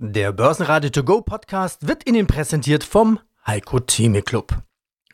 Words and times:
Der 0.00 0.30
Börsenradio 0.30 0.90
To 0.90 1.02
Go 1.02 1.22
Podcast 1.22 1.88
wird 1.88 2.08
Ihnen 2.08 2.28
präsentiert 2.28 2.84
vom 2.84 3.18
Heiko 3.44 3.80
Theme 3.80 4.22
Club. 4.22 4.62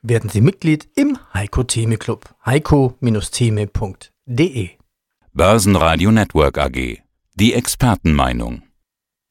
Werden 0.03 0.29
Sie 0.29 0.43
Mitglied 0.43 0.91
im 0.95 1.17
Heiko 1.33 1.63
Theme 1.63 1.97
Club. 1.97 2.29
heiko-theme.de 2.45 4.69
Börsenradio 5.33 6.13
Network 6.13 6.59
AG. 6.59 6.99
Die 7.35 7.55
Expertenmeinung. 7.55 8.61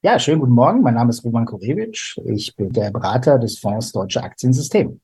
Ja, 0.02 0.18
schönen 0.18 0.40
guten 0.40 0.54
Morgen. 0.54 0.82
Mein 0.82 0.96
Name 0.96 1.12
ist 1.12 1.24
Roman 1.24 1.46
Korewitsch. 1.46 2.18
Ich 2.26 2.56
bin 2.56 2.72
der 2.72 2.90
Berater 2.90 3.38
des 3.38 3.60
Fonds 3.60 3.92
Deutsche 3.92 4.24
Aktiensystem. 4.24 5.02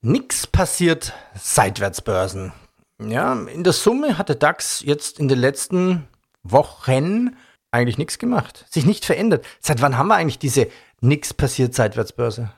Nix 0.00 0.48
passiert 0.48 1.12
Seitwärtsbörsen. 1.36 2.52
Ja, 3.00 3.40
in 3.46 3.62
der 3.62 3.72
Summe 3.72 4.18
hat 4.18 4.28
der 4.28 4.34
DAX 4.34 4.82
jetzt 4.84 5.20
in 5.20 5.28
den 5.28 5.38
letzten 5.38 6.08
Wochen 6.42 7.36
eigentlich 7.70 7.98
nichts 7.98 8.18
gemacht, 8.18 8.64
sich 8.70 8.86
nicht 8.86 9.04
verändert. 9.04 9.44
Seit 9.60 9.82
wann 9.82 9.98
haben 9.98 10.08
wir 10.08 10.16
eigentlich 10.16 10.38
diese 10.38 10.68
nichts 11.00 11.34
passiert 11.34 11.74
Seitwärtsbörse? 11.74 12.50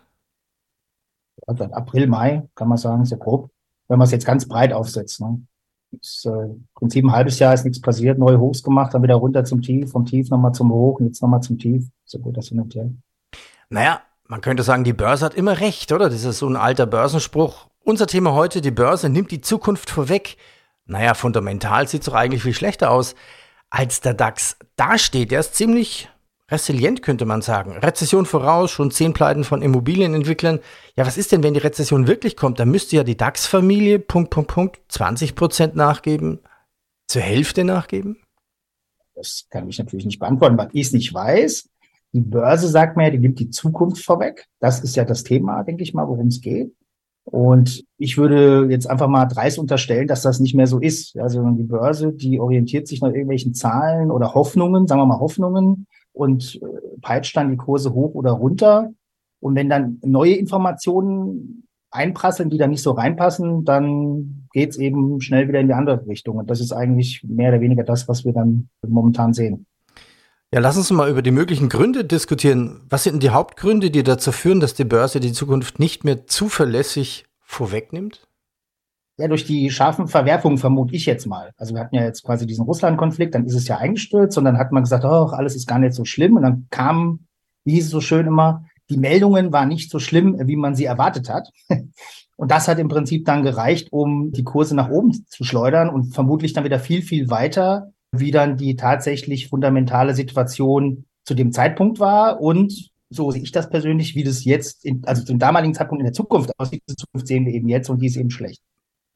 Ja, 1.47 1.55
seit 1.57 1.73
April, 1.73 2.07
Mai, 2.07 2.48
kann 2.55 2.69
man 2.69 2.79
sagen, 2.79 3.05
sehr 3.05 3.19
grob. 3.19 3.51
Wenn 3.88 3.99
man 3.99 4.07
es 4.07 4.12
jetzt 4.12 4.27
ganz 4.27 4.47
breit 4.47 4.73
aufsetzt. 4.73 5.21
Ne? 5.21 5.43
Ist, 6.01 6.25
äh, 6.27 6.30
Im 6.30 6.69
Prinzip 6.75 7.05
ein 7.05 7.12
halbes 7.12 7.38
Jahr 7.41 7.52
ist 7.52 7.65
nichts 7.65 7.80
passiert, 7.80 8.19
neue 8.19 8.38
Hochs 8.38 8.62
gemacht, 8.62 8.95
dann 8.95 9.02
wieder 9.02 9.16
runter 9.16 9.45
zum 9.45 9.61
Tief, 9.61 9.91
vom 9.91 10.07
Tief 10.07 10.30
nochmal 10.30 10.52
zum 10.52 10.71
Hoch 10.73 11.01
und 11.01 11.07
jetzt 11.07 11.21
nochmal 11.21 11.43
zum 11.43 11.59
Tief. 11.59 11.88
So 12.05 12.19
gut 12.21 12.37
das 12.37 12.49
hin 12.49 12.61
und 12.61 12.74
her. 12.74 12.91
Naja, 13.69 14.01
man 14.29 14.41
könnte 14.41 14.63
sagen, 14.63 14.85
die 14.85 14.93
Börse 14.93 15.24
hat 15.24 15.35
immer 15.35 15.59
recht, 15.59 15.91
oder? 15.91 16.09
Das 16.09 16.24
ist 16.24 16.38
so 16.38 16.49
ein 16.49 16.57
alter 16.57 16.87
Börsenspruch. 16.87 17.66
Unser 17.83 18.07
Thema 18.07 18.35
heute, 18.35 18.61
die 18.61 18.71
Börse 18.71 19.09
nimmt 19.09 19.33
die 19.33 19.41
Zukunft 19.41 19.91
vorweg. 19.91 20.37
Naja, 20.85 21.15
fundamental 21.15 21.88
sieht 21.88 22.02
es 22.02 22.07
doch 22.07 22.15
eigentlich 22.15 22.43
viel 22.43 22.55
schlechter 22.55 22.91
aus 22.91 23.16
als 23.70 24.01
der 24.01 24.15
DAX 24.15 24.56
dasteht. 24.77 25.30
Der 25.30 25.41
ist 25.41 25.55
ziemlich 25.55 26.09
resilient, 26.51 27.02
könnte 27.02 27.24
man 27.24 27.42
sagen. 27.42 27.77
Rezession 27.79 28.27
voraus, 28.27 28.70
schon 28.70 28.91
zehn 28.91 29.12
Pleiten 29.12 29.45
von 29.45 29.62
Immobilienentwicklern. 29.62 30.59
Ja, 30.96 31.07
was 31.07 31.16
ist 31.16 31.32
denn, 31.32 31.43
wenn 31.43 31.54
die 31.54 31.60
Rezession 31.60 32.09
wirklich 32.09 32.37
kommt? 32.37 32.59
Dann 32.59 32.71
müsste 32.71 32.96
ja 32.96 33.04
die 33.04 33.16
DAX-Familie, 33.16 34.01
Punkt, 34.01 34.30
Punkt, 34.30 34.51
Punkt, 34.51 34.80
20 34.88 35.37
Prozent 35.37 35.77
nachgeben, 35.77 36.40
zur 37.07 37.23
Hälfte 37.23 37.65
nachgeben? 37.65 38.18
Das 39.15 39.46
kann 39.51 39.68
ich 39.68 39.79
natürlich 39.79 40.07
nicht 40.07 40.18
beantworten, 40.18 40.59
weil 40.59 40.71
ich 40.73 40.87
es 40.87 40.93
nicht 40.93 41.15
weiß. 41.15 41.68
Die 42.12 42.21
Börse 42.21 42.68
sagt 42.68 42.96
mir, 42.96 43.10
die 43.10 43.18
nimmt 43.18 43.38
die 43.38 43.51
Zukunft 43.51 44.05
vorweg. 44.05 44.46
Das 44.59 44.80
ist 44.80 44.96
ja 44.96 45.05
das 45.05 45.23
Thema, 45.23 45.62
denke 45.62 45.84
ich 45.84 45.95
mal, 45.95 46.09
worum 46.09 46.27
es 46.27 46.40
geht. 46.40 46.74
Und 47.31 47.85
ich 47.97 48.19
würde 48.19 48.67
jetzt 48.71 48.91
einfach 48.91 49.07
mal 49.07 49.27
dreist 49.27 49.59
unterstellen, 49.59 50.09
dass 50.09 50.23
das 50.23 50.41
nicht 50.41 50.57
mehr 50.57 50.67
so 50.67 50.81
ist. 50.81 51.17
Also 51.17 51.49
die 51.51 51.63
Börse, 51.63 52.13
die 52.13 52.41
orientiert 52.41 52.89
sich 52.89 53.01
nach 53.01 53.11
irgendwelchen 53.11 53.55
Zahlen 53.55 54.11
oder 54.11 54.35
Hoffnungen, 54.35 54.89
sagen 54.89 55.01
wir 55.01 55.07
mal 55.07 55.21
Hoffnungen 55.21 55.87
und 56.13 56.61
äh, 56.61 56.99
peitscht 57.01 57.37
dann 57.37 57.51
die 57.51 57.57
Kurse 57.57 57.95
hoch 57.95 58.15
oder 58.15 58.33
runter. 58.33 58.91
Und 59.39 59.55
wenn 59.55 59.69
dann 59.69 59.99
neue 60.03 60.35
Informationen 60.35 61.69
einprasseln, 61.93 62.51
die 62.51 62.59
da 62.59 62.67
nicht 62.67 62.83
so 62.83 62.93
reinpassen, 62.93 63.65
dann 63.65 64.49
geht's 64.53 64.77
eben 64.77 65.21
schnell 65.21 65.47
wieder 65.47 65.61
in 65.61 65.69
die 65.69 65.75
andere 65.75 66.05
Richtung. 66.06 66.37
Und 66.37 66.51
das 66.51 66.61
ist 66.61 66.73
eigentlich 66.73 67.23
mehr 67.25 67.51
oder 67.51 67.61
weniger 67.61 67.84
das, 67.84 68.09
was 68.09 68.25
wir 68.25 68.33
dann 68.33 68.69
momentan 68.87 69.34
sehen. 69.34 69.67
Ja, 70.53 70.59
lass 70.59 70.76
uns 70.76 70.91
mal 70.91 71.09
über 71.09 71.22
die 71.22 71.31
möglichen 71.31 71.69
Gründe 71.69 72.04
diskutieren. 72.04 72.81
Was 72.91 73.04
sind 73.04 73.15
denn 73.15 73.20
die 73.20 73.31
Hauptgründe, 73.31 73.93
die 73.93 74.03
dazu 74.03 74.32
führen, 74.32 74.59
dass 74.59 74.75
die 74.75 74.84
Börse 74.84 75.20
die 75.20 75.32
Zukunft 75.32 75.78
nicht 75.78 76.03
mehr 76.03 76.26
zuverlässig 76.26 77.26
vorwegnimmt? 77.41 78.26
Ja, 79.16 79.28
durch 79.28 79.44
die 79.44 79.71
scharfen 79.71 80.09
Verwerfungen 80.09 80.59
vermute 80.59 80.97
ich 80.97 81.06
jetzt 81.06 81.26
mal. 81.26 81.53
Also 81.56 81.75
wir 81.75 81.81
hatten 81.81 81.94
ja 81.94 82.03
jetzt 82.03 82.25
quasi 82.25 82.47
diesen 82.47 82.65
Russland-Konflikt, 82.65 83.34
dann 83.37 83.47
ist 83.47 83.54
es 83.54 83.69
ja 83.69 83.76
eingestürzt 83.76 84.37
und 84.38 84.44
dann 84.44 84.59
hat 84.59 84.72
man 84.72 84.82
gesagt, 84.82 85.04
oh, 85.04 85.26
alles 85.26 85.54
ist 85.54 85.69
gar 85.69 85.78
nicht 85.78 85.94
so 85.94 86.04
schlimm. 86.04 86.34
Und 86.34 86.43
dann 86.43 86.66
kam, 86.71 87.26
wie 87.65 87.75
hieß 87.75 87.84
es 87.84 87.91
so 87.91 88.00
schön 88.00 88.26
immer, 88.26 88.65
die 88.88 88.97
Meldungen 88.97 89.53
waren 89.53 89.69
nicht 89.69 89.88
so 89.88 90.00
schlimm, 90.00 90.37
wie 90.48 90.56
man 90.56 90.75
sie 90.75 90.84
erwartet 90.84 91.28
hat. 91.28 91.48
Und 92.37 92.50
das 92.50 92.66
hat 92.69 92.78
im 92.78 92.88
Prinzip 92.88 93.26
dann 93.26 93.43
gereicht, 93.43 93.88
um 93.93 94.32
die 94.32 94.44
Kurse 94.44 94.75
nach 94.75 94.88
oben 94.88 95.12
zu 95.28 95.44
schleudern 95.44 95.91
und 95.91 96.15
vermutlich 96.15 96.55
dann 96.55 96.65
wieder 96.65 96.78
viel, 96.78 97.03
viel 97.03 97.28
weiter 97.28 97.93
wie 98.12 98.31
dann 98.31 98.56
die 98.56 98.76
tatsächlich 98.76 99.48
fundamentale 99.48 100.15
Situation 100.15 101.04
zu 101.25 101.34
dem 101.34 101.53
Zeitpunkt 101.53 102.00
war 102.00 102.41
und 102.41 102.91
so 103.10 103.31
sehe 103.31 103.43
ich 103.43 103.53
das 103.53 103.69
persönlich, 103.69 104.15
wie 104.15 104.25
das 104.25 104.44
jetzt, 104.44 104.84
in, 104.84 105.03
also 105.04 105.25
zum 105.25 105.38
damaligen 105.38 105.75
Zeitpunkt 105.75 106.00
in 106.00 106.06
der 106.06 106.12
Zukunft 106.12 106.53
aussieht. 106.59 106.82
Die 106.88 106.97
Zukunft 106.97 107.26
sehen 107.26 107.44
wir 107.44 107.53
eben 107.53 107.69
jetzt 107.69 107.91
und 107.91 108.00
die 108.00 108.06
ist 108.06 108.16
eben 108.16 108.31
schlecht. 108.31 108.60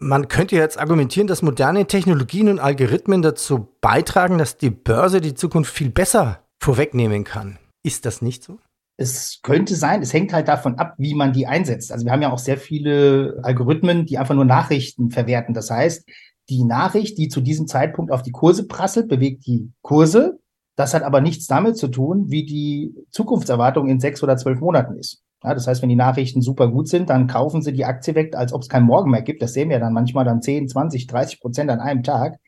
Man 0.01 0.27
könnte 0.27 0.57
jetzt 0.57 0.79
argumentieren, 0.79 1.29
dass 1.29 1.43
moderne 1.43 1.87
Technologien 1.87 2.49
und 2.49 2.59
Algorithmen 2.59 3.23
dazu 3.23 3.69
beitragen, 3.81 4.39
dass 4.39 4.57
die 4.57 4.71
Börse 4.71 5.21
die 5.21 5.35
Zukunft 5.35 5.73
viel 5.73 5.91
besser 5.91 6.45
vorwegnehmen 6.61 7.23
kann. 7.23 7.59
Ist 7.85 8.05
das 8.05 8.21
nicht 8.21 8.43
so? 8.43 8.59
Es 8.97 9.41
könnte 9.43 9.75
sein, 9.77 10.03
es 10.03 10.13
hängt 10.13 10.33
halt 10.33 10.49
davon 10.49 10.79
ab, 10.79 10.95
wie 10.99 11.15
man 11.15 11.33
die 11.33 11.47
einsetzt. 11.47 11.93
Also 11.93 12.05
wir 12.05 12.13
haben 12.13 12.23
ja 12.23 12.33
auch 12.33 12.39
sehr 12.39 12.59
viele 12.59 13.41
Algorithmen, 13.43 14.07
die 14.07 14.19
einfach 14.19 14.35
nur 14.35 14.45
Nachrichten 14.45 15.11
verwerten. 15.11 15.55
Das 15.55 15.71
heißt, 15.71 16.09
die 16.49 16.65
Nachricht, 16.65 17.19
die 17.19 17.29
zu 17.29 17.41
diesem 17.41 17.67
Zeitpunkt 17.67 18.13
auf 18.13 18.23
die 18.23 18.33
Kurse 18.33 18.67
prasselt, 18.67 19.09
bewegt 19.09 19.47
die 19.47 19.73
Kurse. 19.83 20.39
Das 20.77 20.93
hat 20.93 21.03
aber 21.03 21.21
nichts 21.21 21.47
damit 21.47 21.77
zu 21.77 21.89
tun, 21.89 22.27
wie 22.29 22.45
die 22.45 22.95
Zukunftserwartung 23.11 23.89
in 23.89 24.01
sechs 24.01 24.23
oder 24.23 24.37
zwölf 24.37 24.61
Monaten 24.61 24.97
ist. 24.97 25.23
Ja, 25.43 25.55
das 25.55 25.67
heißt, 25.67 25.83
wenn 25.83 25.91
die 25.91 25.97
Nachrichten 25.97 26.41
super 26.41 26.69
gut 26.69 26.89
sind, 26.89 27.11
dann 27.11 27.27
kaufen 27.27 27.63
sie 27.63 27.73
die 27.73 27.85
Aktie 27.85 28.15
weg, 28.15 28.35
als 28.35 28.53
ob 28.53 28.63
es 28.63 28.69
kein 28.69 28.83
Morgen 28.83 29.11
mehr 29.11 29.23
gibt. 29.23 29.43
Das 29.43 29.53
sehen 29.53 29.69
wir 29.69 29.79
dann 29.79 29.93
manchmal 29.93 30.25
dann 30.25 30.41
10, 30.41 30.69
20, 30.69 31.07
30 31.07 31.41
Prozent 31.41 31.71
an 31.71 31.81
einem 31.81 32.03
Tag. 32.03 32.39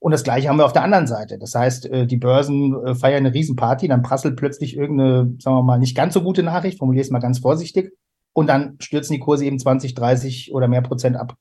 Und 0.00 0.12
das 0.12 0.22
Gleiche 0.22 0.48
haben 0.48 0.58
wir 0.58 0.66
auf 0.66 0.72
der 0.72 0.82
anderen 0.82 1.06
Seite. 1.06 1.38
Das 1.38 1.54
heißt, 1.54 1.86
äh, 1.86 2.06
die 2.06 2.16
Börsen 2.16 2.74
äh, 2.84 2.94
feiern 2.94 3.24
eine 3.24 3.34
Riesenparty, 3.34 3.88
dann 3.88 4.02
prasselt 4.02 4.36
plötzlich 4.36 4.76
irgendeine, 4.76 5.34
sagen 5.38 5.56
wir 5.56 5.62
mal, 5.62 5.78
nicht 5.78 5.96
ganz 5.96 6.14
so 6.14 6.22
gute 6.22 6.42
Nachricht, 6.42 6.78
formuliere 6.78 7.04
es 7.04 7.10
mal 7.10 7.18
ganz 7.18 7.38
vorsichtig. 7.38 7.92
Und 8.32 8.48
dann 8.48 8.76
stürzen 8.80 9.14
die 9.14 9.20
Kurse 9.20 9.44
eben 9.44 9.58
20, 9.58 9.94
30 9.94 10.54
oder 10.54 10.68
mehr 10.68 10.82
Prozent 10.82 11.16
ab. 11.16 11.36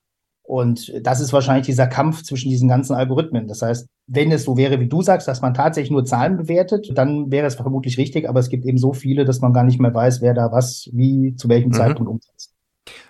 Und 0.49 0.91
das 1.03 1.19
ist 1.19 1.31
wahrscheinlich 1.31 1.67
dieser 1.67 1.85
Kampf 1.85 2.23
zwischen 2.23 2.49
diesen 2.49 2.67
ganzen 2.67 2.95
Algorithmen. 2.95 3.47
Das 3.47 3.61
heißt, 3.61 3.87
wenn 4.07 4.31
es 4.31 4.45
so 4.45 4.57
wäre, 4.57 4.79
wie 4.79 4.87
du 4.87 5.03
sagst, 5.03 5.27
dass 5.27 5.41
man 5.41 5.53
tatsächlich 5.53 5.91
nur 5.91 6.05
Zahlen 6.05 6.37
bewertet, 6.37 6.89
dann 6.95 7.29
wäre 7.29 7.45
es 7.45 7.53
vermutlich 7.53 7.99
richtig, 7.99 8.27
aber 8.27 8.39
es 8.39 8.49
gibt 8.49 8.65
eben 8.65 8.79
so 8.79 8.91
viele, 8.93 9.25
dass 9.25 9.41
man 9.41 9.53
gar 9.53 9.63
nicht 9.63 9.79
mehr 9.79 9.93
weiß, 9.93 10.21
wer 10.21 10.33
da 10.33 10.51
was, 10.51 10.89
wie, 10.91 11.35
zu 11.35 11.49
welchem 11.49 11.67
mhm. 11.69 11.73
Zeitpunkt 11.73 12.11
umsetzt. 12.11 12.55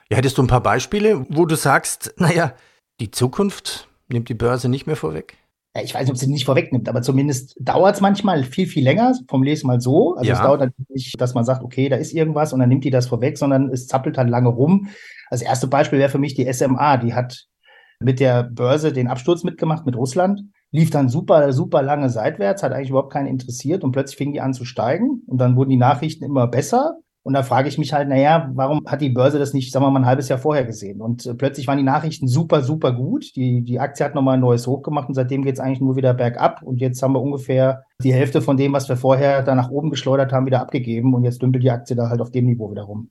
Ja, 0.10 0.18
hättest 0.18 0.38
du 0.38 0.44
ein 0.44 0.48
paar 0.48 0.62
Beispiele, 0.62 1.26
wo 1.30 1.46
du 1.46 1.56
sagst, 1.56 2.14
naja, 2.18 2.52
die 3.00 3.10
Zukunft 3.10 3.88
nimmt 4.10 4.28
die 4.28 4.34
Börse 4.34 4.68
nicht 4.68 4.86
mehr 4.86 4.98
vorweg? 4.98 5.38
Ich 5.84 5.94
weiß 5.94 6.04
nicht, 6.04 6.12
ob 6.12 6.18
sie 6.18 6.28
nicht 6.28 6.46
vorwegnimmt, 6.46 6.90
aber 6.90 7.02
zumindest 7.02 7.56
dauert 7.60 7.96
es 7.96 8.02
manchmal 8.02 8.44
viel, 8.44 8.68
viel 8.68 8.84
länger. 8.84 9.14
Formuliere 9.28 9.56
es 9.56 9.64
mal 9.64 9.80
so. 9.82 10.16
Also 10.16 10.30
ja. 10.30 10.36
es 10.36 10.42
dauert 10.42 10.62
halt 10.62 10.74
nicht, 10.90 11.20
dass 11.20 11.34
man 11.34 11.46
sagt, 11.46 11.64
okay, 11.64 11.90
da 11.90 11.96
ist 11.96 12.14
irgendwas 12.14 12.54
und 12.54 12.60
dann 12.60 12.70
nimmt 12.70 12.84
die 12.84 12.90
das 12.90 13.08
vorweg, 13.08 13.38
sondern 13.38 13.70
es 13.70 13.88
zappelt 13.88 14.18
halt 14.18 14.30
lange 14.30 14.50
rum. 14.50 14.90
Das 15.30 15.42
erste 15.42 15.68
Beispiel 15.68 16.00
wäre 16.00 16.10
für 16.10 16.18
mich 16.18 16.34
die 16.34 16.52
SMA. 16.52 16.98
Die 16.98 17.14
hat 17.14 17.46
mit 18.00 18.20
der 18.20 18.44
Börse 18.44 18.94
den 18.94 19.08
Absturz 19.08 19.44
mitgemacht 19.44 19.86
mit 19.86 19.96
Russland, 19.96 20.42
lief 20.72 20.90
dann 20.90 21.10
super, 21.10 21.52
super 21.54 21.82
lange 21.82 22.10
seitwärts, 22.10 22.64
hat 22.64 22.72
eigentlich 22.72 22.90
überhaupt 22.90 23.12
keinen 23.12 23.28
interessiert 23.28 23.84
und 23.84 23.92
plötzlich 23.92 24.18
fing 24.18 24.34
die 24.34 24.42
an 24.42 24.54
zu 24.54 24.66
steigen 24.66 25.24
und 25.28 25.38
dann 25.40 25.56
wurden 25.56 25.70
die 25.70 25.78
Nachrichten 25.78 26.24
immer 26.24 26.48
besser. 26.48 26.98
Und 27.24 27.34
da 27.34 27.44
frage 27.44 27.68
ich 27.68 27.78
mich 27.78 27.94
halt, 27.94 28.08
naja, 28.08 28.50
warum 28.54 28.82
hat 28.86 29.02
die 29.02 29.10
Börse 29.10 29.40
das 29.40 29.54
nicht, 29.54 29.72
sagen 29.72 29.86
wir 29.86 29.92
mal, 29.92 30.00
ein 30.00 30.06
halbes 30.06 30.30
Jahr 30.30 30.40
vorher 30.40 30.64
gesehen? 30.64 31.02
Und 31.02 31.26
äh, 31.26 31.34
plötzlich 31.34 31.68
waren 31.68 31.78
die 31.78 31.84
Nachrichten 31.84 32.28
super, 32.28 32.64
super 32.64 32.94
gut. 32.94 33.36
Die, 33.36 33.62
die 33.62 33.80
Aktie 33.80 34.06
hat 34.06 34.16
nochmal 34.16 34.36
ein 34.36 34.40
neues 34.40 34.66
Hoch 34.68 34.82
gemacht 34.82 35.10
und 35.10 35.16
seitdem 35.16 35.44
geht 35.44 35.56
es 35.56 35.60
eigentlich 35.60 35.82
nur 35.82 35.96
wieder 35.96 36.14
bergab. 36.14 36.64
Und 36.64 36.80
jetzt 36.80 37.04
haben 37.04 37.14
wir 37.14 37.22
ungefähr 37.22 37.84
die 38.02 38.14
Hälfte 38.14 38.42
von 38.42 38.58
dem, 38.58 38.74
was 38.74 38.88
wir 38.88 38.96
vorher 38.96 39.44
da 39.44 39.54
nach 39.54 39.70
oben 39.70 39.90
geschleudert 39.90 40.32
haben, 40.32 40.46
wieder 40.46 40.62
abgegeben. 40.62 41.14
Und 41.14 41.24
jetzt 41.24 41.42
dümpelt 41.42 41.64
die 41.64 41.72
Aktie 41.72 41.96
da 41.96 42.10
halt 42.10 42.22
auf 42.22 42.32
dem 42.32 42.46
Niveau 42.46 42.72
wieder 42.72 42.84
rum. 42.84 43.10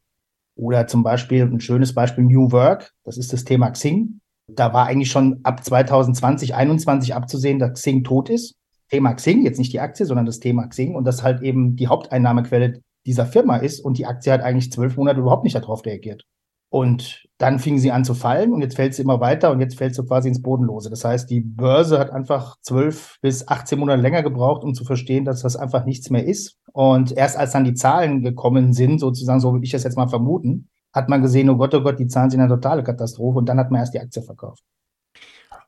Oder 0.57 0.87
zum 0.87 1.03
Beispiel 1.03 1.43
ein 1.45 1.61
schönes 1.61 1.95
Beispiel 1.95 2.25
New 2.25 2.51
Work, 2.51 2.93
das 3.05 3.17
ist 3.17 3.33
das 3.33 3.45
Thema 3.45 3.71
Xing. 3.71 4.21
Da 4.49 4.73
war 4.73 4.87
eigentlich 4.87 5.11
schon 5.11 5.41
ab 5.45 5.63
2020, 5.63 6.49
2021 6.49 7.15
abzusehen, 7.15 7.59
dass 7.59 7.75
Xing 7.75 8.03
tot 8.03 8.31
ist. 8.31 8.57
Thema 8.91 9.13
Xing, 9.13 9.45
jetzt 9.45 9.59
nicht 9.59 9.73
die 9.73 9.81
Aktie, 9.81 10.07
sondern 10.07 10.27
das 10.27 10.41
Thema 10.41 10.67
Xing 10.67 10.97
und 10.97 11.05
das 11.05 11.23
halt 11.23 11.43
eben 11.43 11.77
die 11.77 11.87
Haupteinnahmequelle 11.87 12.81
dieser 13.09 13.27
Firma 13.27 13.57
ist 13.57 13.81
und 13.81 13.99
die 13.99 14.07
Aktie 14.07 14.33
hat 14.33 14.43
eigentlich 14.43 14.71
zwölf 14.71 14.97
Monate 14.97 15.21
überhaupt 15.21 15.45
nicht 15.45 15.57
darauf 15.57 15.85
reagiert. 15.85 16.25
Und 16.71 17.27
dann 17.39 17.59
fing 17.59 17.79
sie 17.79 17.91
an 17.93 18.05
zu 18.05 18.13
fallen 18.13 18.53
und 18.53 18.61
jetzt 18.61 18.77
fällt 18.77 18.93
sie 18.93 19.01
immer 19.01 19.21
weiter 19.21 19.51
und 19.51 19.61
jetzt 19.61 19.79
fällt 19.79 19.95
sie 19.95 20.05
quasi 20.05 20.29
ins 20.29 20.43
Bodenlose. 20.43 20.91
Das 20.91 21.03
heißt, 21.03 21.31
die 21.31 21.41
Börse 21.41 21.99
hat 21.99 22.11
einfach 22.11 22.57
zwölf 22.61 23.17
bis 23.23 23.49
18 23.49 23.79
Monate 23.79 24.03
länger 24.03 24.23
gebraucht, 24.23 24.65
um 24.65 24.75
zu 24.75 24.85
verstehen, 24.85 25.25
dass 25.25 25.41
das 25.41 25.57
einfach 25.57 25.87
nichts 25.87 26.11
mehr 26.11 26.27
ist. 26.27 26.59
Und 26.73 27.13
erst 27.13 27.39
als 27.39 27.53
dann 27.53 27.65
die 27.65 27.73
Zahlen 27.73 28.23
gekommen 28.23 28.75
sind, 28.75 28.99
sozusagen, 28.99 29.41
so 29.41 29.53
würde 29.53 29.65
ich 29.65 29.73
das 29.73 29.85
jetzt 29.85 29.97
mal 29.97 30.09
vermuten, 30.09 30.69
hat 30.93 31.09
man 31.09 31.23
gesehen, 31.23 31.49
oh 31.49 31.57
Gott, 31.57 31.75
oh 31.75 31.81
Gott, 31.81 31.99
die 31.99 32.07
Zahlen 32.07 32.29
sind 32.29 32.41
eine 32.41 32.51
totale 32.51 32.83
Katastrophe 32.83 33.39
und 33.39 33.49
dann 33.49 33.59
hat 33.59 33.71
man 33.71 33.81
erst 33.81 33.95
die 33.95 34.01
Aktie 34.01 34.21
verkauft. 34.21 34.63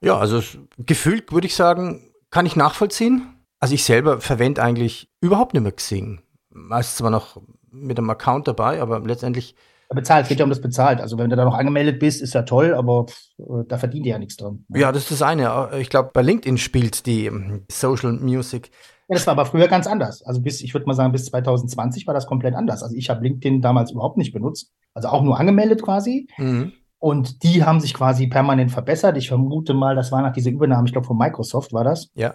Ja, 0.02 0.18
also 0.18 0.42
gefühlt 0.78 1.32
würde 1.32 1.46
ich 1.46 1.54
sagen, 1.54 2.12
kann 2.30 2.44
ich 2.44 2.56
nachvollziehen. 2.56 3.22
Also 3.58 3.74
ich 3.74 3.84
selber 3.84 4.20
verwende 4.20 4.62
eigentlich 4.62 5.10
überhaupt 5.20 5.54
nicht 5.54 5.62
mehr 5.62 5.72
Xing. 5.72 6.20
Meist 6.50 6.96
zwar 6.96 7.10
noch 7.10 7.40
mit 7.70 7.98
einem 7.98 8.10
Account 8.10 8.48
dabei, 8.48 8.80
aber 8.82 9.00
letztendlich 9.00 9.54
bezahlt, 9.88 10.24
es 10.24 10.28
geht 10.28 10.38
ja 10.38 10.44
um 10.44 10.50
das 10.50 10.60
bezahlt. 10.60 11.00
Also 11.00 11.18
wenn 11.18 11.30
du 11.30 11.36
da 11.36 11.44
noch 11.44 11.54
angemeldet 11.54 11.98
bist, 11.98 12.22
ist 12.22 12.34
ja 12.34 12.42
toll, 12.42 12.74
aber 12.74 13.06
äh, 13.38 13.64
da 13.66 13.76
verdient 13.76 14.06
ihr 14.06 14.12
ja 14.12 14.18
nichts 14.18 14.36
dran. 14.36 14.64
Ja, 14.68 14.92
das 14.92 15.02
ist 15.04 15.10
das 15.10 15.22
eine. 15.22 15.70
Ich 15.78 15.90
glaube, 15.90 16.10
bei 16.12 16.22
LinkedIn 16.22 16.58
spielt 16.58 17.06
die 17.06 17.26
ähm, 17.26 17.64
Social 17.68 18.12
Music 18.12 18.70
das 19.14 19.26
war 19.26 19.32
aber 19.32 19.44
früher 19.44 19.66
ganz 19.66 19.86
anders. 19.88 20.22
Also 20.22 20.40
bis, 20.40 20.60
ich 20.60 20.72
würde 20.72 20.86
mal 20.86 20.94
sagen, 20.94 21.10
bis 21.10 21.26
2020 21.26 22.06
war 22.06 22.14
das 22.14 22.26
komplett 22.26 22.54
anders. 22.54 22.82
Also 22.82 22.94
ich 22.94 23.10
habe 23.10 23.22
LinkedIn 23.22 23.60
damals 23.60 23.90
überhaupt 23.90 24.16
nicht 24.16 24.32
benutzt. 24.32 24.72
Also 24.94 25.08
auch 25.08 25.22
nur 25.22 25.38
angemeldet 25.38 25.82
quasi. 25.82 26.28
Mhm. 26.38 26.72
Und 26.98 27.42
die 27.42 27.64
haben 27.64 27.80
sich 27.80 27.92
quasi 27.92 28.28
permanent 28.28 28.70
verbessert. 28.70 29.16
Ich 29.16 29.28
vermute 29.28 29.74
mal, 29.74 29.96
das 29.96 30.12
war 30.12 30.22
nach 30.22 30.32
dieser 30.32 30.50
Übernahme, 30.50 30.86
ich 30.86 30.92
glaube 30.92 31.06
von 31.06 31.18
Microsoft 31.18 31.72
war 31.72 31.82
das. 31.82 32.10
Ja. 32.14 32.34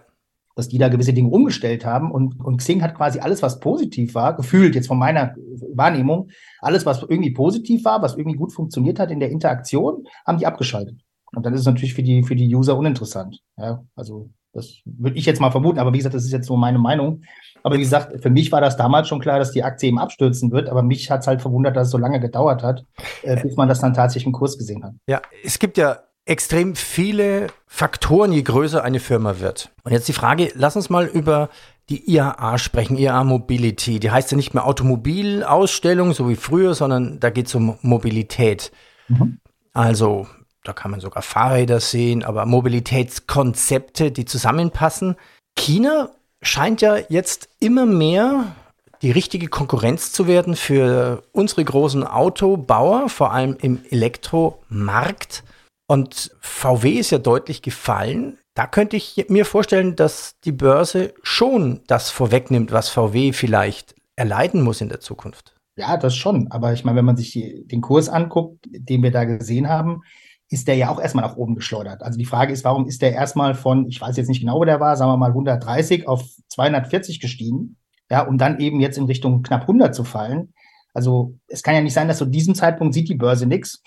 Dass 0.56 0.69
die 0.69 0.78
da 0.78 0.88
gewisse 0.88 1.13
Dinge 1.13 1.30
umgestellt 1.30 1.86
haben. 1.86 2.12
Und, 2.12 2.40
und 2.44 2.57
Xing 2.57 2.81
hat 2.81 2.96
quasi 2.96 3.19
alles, 3.19 3.42
was 3.42 3.60
positiv 3.60 4.16
war, 4.16 4.36
gefühlt 4.36 4.75
jetzt 4.75 4.88
von 4.88 4.98
meiner 4.98 5.36
Wahrnehmung, 5.74 6.30
alles, 6.60 6.86
was 6.86 7.04
irgendwie 7.04 7.31
positiv 7.31 7.86
war, 7.86 8.02
was 8.02 8.16
irgendwie 8.16 8.38
gut 8.38 8.54
funktioniert 8.54 9.00
hat 9.00 9.12
in 9.12 9.19
der 9.19 9.30
Interaktion, 9.30 10.06
haben 10.25 10.38
die 10.38 10.48
abgeschaltet. 10.48 11.02
Und 11.36 11.46
dann 11.46 11.54
ist 11.54 11.62
es 11.62 11.66
natürlich 11.66 11.94
für 11.94 12.04
die, 12.04 12.24
für 12.24 12.36
die 12.36 12.56
User 12.56 12.78
uninteressant. 12.78 13.42
Ja, 13.57 13.84
also 13.96 14.30
das 14.56 14.78
würde 14.86 15.18
ich 15.18 15.25
jetzt 15.25 15.42
mal 15.42 15.52
vermuten, 15.52 15.80
aber 15.80 15.92
wie 15.92 15.98
gesagt, 15.98 16.16
das 16.16 16.24
ist 16.24 16.31
jetzt 16.31 16.48
so 16.48 16.56
meine 16.56 16.80
Meinung. 16.80 17.24
Aber 17.62 17.75
wie 17.75 17.81
gesagt, 17.81 18.22
für 18.22 18.30
mich 18.30 18.51
war 18.51 18.62
das 18.62 18.78
damals 18.78 19.10
schon 19.10 19.19
klar, 19.19 19.38
dass 19.38 19.51
die 19.51 19.63
Aktie 19.63 19.90
eben 19.90 20.00
abstürzen 20.00 20.51
wird, 20.51 20.69
aber 20.69 20.81
mich 20.81 21.12
hat 21.12 21.22
es 21.22 21.28
halt 21.28 21.42
verwundert, 21.42 21.75
dass 21.75 21.88
es 21.88 21.92
so 21.92 21.98
lange 21.98 22.22
gedauert 22.22 22.63
hat, 22.63 22.86
äh, 23.24 23.42
bis 23.42 23.58
man 23.58 23.68
das 23.68 23.81
dann 23.81 23.94
tatsächlich 23.94 24.28
im 24.28 24.31
Kurs 24.31 24.58
gesehen 24.58 24.84
hat. 24.84 24.94
Ja, 25.08 25.22
es 25.44 25.60
gibt 25.60 25.78
ja 25.78 25.98
extrem 26.25 26.75
viele 26.75 27.48
Faktoren, 27.68 28.31
je 28.31 28.42
größer 28.42 28.83
eine 28.83 29.00
Firma 29.00 29.39
wird. 29.39 29.72
Und 29.83 29.92
jetzt 29.92 30.07
die 30.07 30.13
Frage, 30.13 30.51
lass 30.56 30.75
uns 30.75 30.89
mal 30.89 31.06
über 31.06 31.50
die 31.89 32.10
IAA 32.12 32.57
sprechen, 32.57 32.98
IAA 32.98 33.24
Mobility. 33.24 34.00
Die 34.00 34.10
heißt 34.10 34.31
ja 34.31 34.38
nicht 34.38 34.54
mehr 34.54 34.66
Automobilausstellung, 34.66 36.13
so 36.13 36.27
wie 36.27 36.36
früher, 36.36 36.74
sondern 36.74 37.19
da 37.19 37.30
geht 37.30 37.48
es 37.48 37.56
um 37.56 37.77
Mobilität. 37.81 38.72
Mhm. 39.07 39.39
Also 39.74 40.27
da 40.63 40.74
kann 40.74 40.89
man 40.89 41.00
sogar 41.00 41.22
Fahrräder 41.22 41.80
sehen, 41.80 42.24
aber 42.24 42.45
Mobilitätskonzepte, 42.48 44.12
die 44.12 44.25
zusammenpassen. 44.25 45.16
China 45.56 46.10
scheint 46.42 46.81
ja 46.81 46.98
jetzt 47.07 47.50
immer 47.60 47.86
mehr 47.86 48.56
die 49.01 49.12
richtige 49.12 49.48
Konkurrenz 49.48 50.12
zu 50.12 50.27
werden 50.27 50.56
für 50.56 51.22
unsere 51.31 51.63
großen 51.63 52.04
Autobauer, 52.04 53.10
vor 53.10 53.31
allem 53.31 53.56
im 53.62 53.81
Elektromarkt. 53.89 55.44
Und 55.88 56.36
VW 56.40 56.92
ist 56.92 57.12
ja 57.12 57.18
deutlich 57.18 57.62
gefallen. 57.62 58.40
Da 58.54 58.68
könnte 58.68 58.96
ich 58.96 59.26
mir 59.30 59.46
vorstellen, 59.46 59.96
dass 59.96 60.40
die 60.44 60.52
Börse 60.52 61.14
schon 61.22 61.82
das 61.88 62.10
vorwegnimmt, 62.10 62.72
was 62.72 62.90
VW 62.90 63.34
vielleicht 63.34 63.96
erleiden 64.16 64.62
muss 64.62 64.82
in 64.82 64.90
der 64.90 65.00
Zukunft. 65.00 65.56
Ja, 65.78 65.98
das 65.98 66.16
schon. 66.16 66.50
Aber 66.52 66.74
ich 66.74 66.86
meine, 66.86 66.98
wenn 66.98 67.06
man 67.06 67.18
sich 67.18 67.32
die, 67.32 67.68
den 67.68 67.82
Kurs 67.82 68.08
anguckt, 68.08 68.66
den 68.66 69.04
wir 69.04 69.12
da 69.12 69.26
gesehen 69.26 69.68
haben, 69.68 70.02
ist 70.50 70.68
der 70.68 70.76
ja 70.76 70.90
auch 70.90 71.02
erstmal 71.02 71.26
nach 71.26 71.36
oben 71.36 71.56
geschleudert. 71.56 72.02
Also 72.02 72.18
die 72.18 72.26
Frage 72.26 72.54
ist, 72.54 72.64
warum 72.64 72.88
ist 72.88 73.02
der 73.02 73.14
erstmal 73.14 73.56
von, 73.56 73.88
ich 73.88 74.00
weiß 74.00 74.16
jetzt 74.16 74.30
nicht 74.30 74.40
genau, 74.40 74.60
wo 74.60 74.66
der 74.66 74.80
war, 74.80 74.96
sagen 74.96 75.12
wir 75.12 75.18
mal 75.18 75.32
130 75.32 76.08
auf 76.08 76.24
240 76.50 77.20
gestiegen, 77.20 77.78
ja, 78.10 78.22
um 78.22 78.38
dann 78.38 78.60
eben 78.60 78.80
jetzt 78.80 78.98
in 78.98 79.06
Richtung 79.06 79.42
knapp 79.42 79.62
100 79.62 79.94
zu 79.94 80.04
fallen. 80.04 80.54
Also 80.94 81.38
es 81.48 81.62
kann 81.62 81.76
ja 81.76 81.82
nicht 81.82 81.94
sein, 81.94 82.08
dass 82.08 82.20
zu 82.20 82.26
diesem 82.26 82.56
Zeitpunkt 82.56 82.94
sieht 82.94 83.10
die 83.10 83.16
Börse 83.16 83.48
nichts 83.48 83.84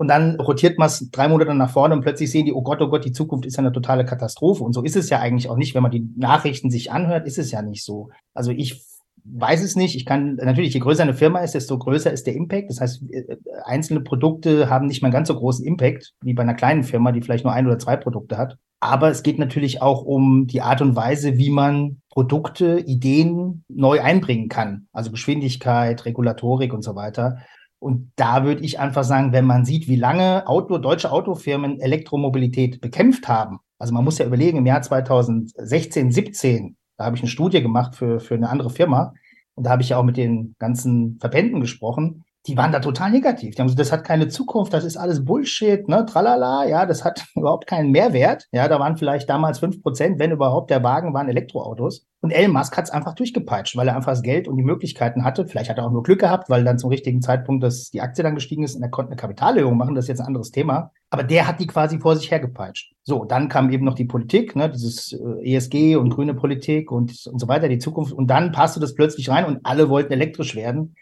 und 0.00 0.08
dann 0.08 0.40
rotiert 0.40 0.78
man 0.78 0.86
es 0.86 1.10
drei 1.10 1.28
Monate 1.28 1.54
nach 1.54 1.68
vorne 1.68 1.94
und 1.94 2.00
plötzlich 2.00 2.30
sehen 2.30 2.46
die, 2.46 2.54
oh 2.54 2.62
Gott, 2.62 2.80
oh 2.80 2.88
Gott, 2.88 3.04
die 3.04 3.12
Zukunft 3.12 3.44
ist 3.44 3.58
ja 3.58 3.58
eine 3.58 3.70
totale 3.70 4.06
Katastrophe. 4.06 4.64
Und 4.64 4.72
so 4.72 4.82
ist 4.82 4.96
es 4.96 5.10
ja 5.10 5.20
eigentlich 5.20 5.50
auch 5.50 5.58
nicht. 5.58 5.74
Wenn 5.74 5.82
man 5.82 5.90
die 5.90 6.08
Nachrichten 6.16 6.70
sich 6.70 6.90
anhört, 6.90 7.26
ist 7.26 7.36
es 7.36 7.50
ja 7.50 7.60
nicht 7.60 7.84
so. 7.84 8.08
Also 8.32 8.50
ich 8.50 8.82
weiß 9.24 9.62
es 9.62 9.76
nicht. 9.76 9.96
Ich 9.96 10.06
kann 10.06 10.36
natürlich, 10.36 10.72
je 10.72 10.80
größer 10.80 11.02
eine 11.02 11.12
Firma 11.12 11.40
ist, 11.40 11.54
desto 11.54 11.78
größer 11.78 12.10
ist 12.10 12.26
der 12.26 12.34
Impact. 12.34 12.70
Das 12.70 12.80
heißt, 12.80 13.02
äh, 13.10 13.36
einzelne 13.64 14.00
Produkte 14.00 14.70
haben 14.70 14.86
nicht 14.86 15.02
mehr 15.02 15.10
ganz 15.10 15.28
so 15.28 15.34
großen 15.34 15.66
Impact 15.66 16.14
wie 16.22 16.32
bei 16.32 16.44
einer 16.44 16.54
kleinen 16.54 16.82
Firma, 16.82 17.12
die 17.12 17.20
vielleicht 17.20 17.44
nur 17.44 17.52
ein 17.52 17.66
oder 17.66 17.78
zwei 17.78 17.96
Produkte 17.96 18.38
hat. 18.38 18.56
Aber 18.80 19.10
es 19.10 19.22
geht 19.22 19.38
natürlich 19.38 19.82
auch 19.82 20.02
um 20.02 20.46
die 20.46 20.62
Art 20.62 20.80
und 20.80 20.96
Weise, 20.96 21.36
wie 21.36 21.50
man 21.50 22.00
Produkte, 22.08 22.78
Ideen 22.86 23.64
neu 23.68 24.00
einbringen 24.00 24.48
kann. 24.48 24.88
Also 24.94 25.10
Geschwindigkeit, 25.10 26.06
Regulatorik 26.06 26.72
und 26.72 26.82
so 26.82 26.96
weiter. 26.96 27.36
Und 27.80 28.12
da 28.14 28.44
würde 28.44 28.62
ich 28.62 28.78
einfach 28.78 29.04
sagen, 29.04 29.32
wenn 29.32 29.46
man 29.46 29.64
sieht, 29.64 29.88
wie 29.88 29.96
lange 29.96 30.46
Auto, 30.46 30.78
deutsche 30.78 31.10
Autofirmen 31.10 31.80
Elektromobilität 31.80 32.80
bekämpft 32.80 33.26
haben. 33.26 33.58
Also 33.78 33.92
man 33.92 34.04
muss 34.04 34.18
ja 34.18 34.26
überlegen, 34.26 34.58
im 34.58 34.66
Jahr 34.66 34.82
2016, 34.82 36.12
17 36.12 36.76
da 37.00 37.06
habe 37.06 37.16
ich 37.16 37.22
eine 37.22 37.30
Studie 37.30 37.62
gemacht 37.62 37.96
für, 37.96 38.20
für 38.20 38.34
eine 38.34 38.50
andere 38.50 38.68
Firma. 38.68 39.14
Und 39.54 39.64
da 39.64 39.70
habe 39.70 39.80
ich 39.80 39.88
ja 39.88 39.96
auch 39.96 40.04
mit 40.04 40.18
den 40.18 40.54
ganzen 40.58 41.18
Verbänden 41.18 41.62
gesprochen. 41.62 42.24
Die 42.46 42.56
waren 42.56 42.72
da 42.72 42.80
total 42.80 43.10
negativ. 43.10 43.54
Die 43.54 43.60
haben 43.60 43.66
gesagt, 43.66 43.80
das 43.80 43.92
hat 43.92 44.04
keine 44.04 44.28
Zukunft, 44.28 44.72
das 44.72 44.84
ist 44.84 44.96
alles 44.96 45.24
Bullshit, 45.24 45.86
ne, 45.88 46.06
tralala, 46.06 46.66
ja, 46.66 46.86
das 46.86 47.04
hat 47.04 47.26
überhaupt 47.36 47.66
keinen 47.66 47.90
Mehrwert. 47.90 48.46
Ja, 48.52 48.66
da 48.66 48.80
waren 48.80 48.96
vielleicht 48.96 49.28
damals 49.28 49.58
fünf 49.58 49.82
Prozent, 49.82 50.18
wenn 50.18 50.30
überhaupt, 50.30 50.70
der 50.70 50.82
Wagen 50.82 51.12
waren 51.12 51.28
Elektroautos. 51.28 52.06
Und 52.22 52.32
Elon 52.32 52.52
Musk 52.52 52.76
hat 52.76 52.84
es 52.84 52.90
einfach 52.90 53.14
durchgepeitscht, 53.14 53.76
weil 53.76 53.88
er 53.88 53.96
einfach 53.96 54.12
das 54.12 54.22
Geld 54.22 54.46
und 54.46 54.58
die 54.58 54.62
Möglichkeiten 54.62 55.24
hatte. 55.24 55.46
Vielleicht 55.46 55.70
hat 55.70 55.78
er 55.78 55.86
auch 55.86 55.90
nur 55.90 56.02
Glück 56.02 56.20
gehabt, 56.20 56.50
weil 56.50 56.64
dann 56.64 56.78
zum 56.78 56.90
richtigen 56.90 57.22
Zeitpunkt 57.22 57.64
dass 57.64 57.90
die 57.90 58.02
Aktie 58.02 58.22
dann 58.22 58.34
gestiegen 58.34 58.62
ist 58.62 58.76
und 58.76 58.82
er 58.82 58.90
konnte 58.90 59.12
eine 59.12 59.16
Kapitalerhöhung 59.16 59.76
machen. 59.76 59.94
Das 59.94 60.04
ist 60.04 60.08
jetzt 60.08 60.20
ein 60.20 60.26
anderes 60.26 60.50
Thema. 60.50 60.92
Aber 61.08 61.22
der 61.22 61.48
hat 61.48 61.60
die 61.60 61.66
quasi 61.66 61.98
vor 61.98 62.16
sich 62.16 62.30
hergepeitscht. 62.30 62.92
So, 63.02 63.24
dann 63.24 63.48
kam 63.48 63.70
eben 63.70 63.86
noch 63.86 63.94
die 63.94 64.04
Politik, 64.04 64.54
ne, 64.54 64.68
dieses 64.68 65.12
äh, 65.12 65.54
ESG 65.54 65.96
und 65.96 66.10
grüne 66.10 66.34
Politik 66.34 66.92
und, 66.92 67.26
und 67.26 67.38
so 67.38 67.48
weiter, 67.48 67.68
die 67.68 67.78
Zukunft. 67.78 68.12
Und 68.12 68.28
dann 68.28 68.52
passte 68.52 68.80
das 68.80 68.94
plötzlich 68.94 69.30
rein 69.30 69.46
und 69.46 69.60
alle 69.64 69.88
wollten 69.88 70.12
elektrisch 70.12 70.54
werden. 70.54 70.94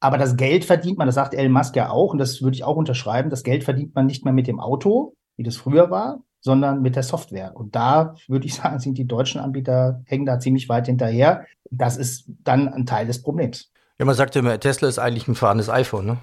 Aber 0.00 0.16
das 0.16 0.36
Geld 0.36 0.64
verdient 0.64 0.98
man, 0.98 1.06
das 1.06 1.14
sagt 1.14 1.34
Elon 1.34 1.52
Musk 1.52 1.76
ja 1.76 1.90
auch, 1.90 2.12
und 2.12 2.18
das 2.18 2.40
würde 2.42 2.54
ich 2.54 2.64
auch 2.64 2.76
unterschreiben, 2.76 3.28
das 3.28 3.42
Geld 3.42 3.64
verdient 3.64 3.94
man 3.94 4.06
nicht 4.06 4.24
mehr 4.24 4.32
mit 4.32 4.46
dem 4.46 4.58
Auto, 4.58 5.14
wie 5.36 5.42
das 5.42 5.56
früher 5.56 5.90
war, 5.90 6.20
sondern 6.40 6.80
mit 6.80 6.96
der 6.96 7.02
Software. 7.02 7.54
Und 7.54 7.76
da 7.76 8.14
würde 8.26 8.46
ich 8.46 8.54
sagen, 8.56 8.78
sind 8.78 8.96
die 8.96 9.06
deutschen 9.06 9.40
Anbieter, 9.40 10.02
hängen 10.06 10.26
da 10.26 10.38
ziemlich 10.38 10.68
weit 10.68 10.86
hinterher. 10.86 11.44
Das 11.70 11.98
ist 11.98 12.24
dann 12.42 12.68
ein 12.68 12.86
Teil 12.86 13.06
des 13.06 13.22
Problems. 13.22 13.70
Ja, 13.98 14.06
man 14.06 14.14
sagt 14.14 14.34
ja 14.34 14.40
immer, 14.40 14.58
Tesla 14.58 14.88
ist 14.88 14.98
eigentlich 14.98 15.28
ein 15.28 15.34
fahrendes 15.34 15.68
iPhone, 15.68 16.06
ne? 16.06 16.16